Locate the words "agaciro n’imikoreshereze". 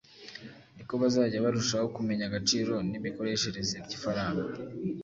2.27-3.75